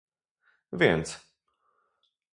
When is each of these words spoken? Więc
Więc 0.73 1.09